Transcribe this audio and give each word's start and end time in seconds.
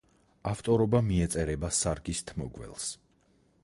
ავტორობა 0.51 1.03
მიეწერება 1.11 1.71
სარგის 1.83 2.25
თმოგველს. 2.33 2.93